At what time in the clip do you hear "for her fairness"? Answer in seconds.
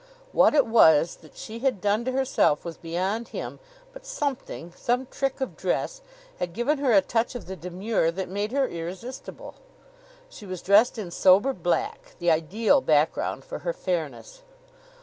13.45-14.41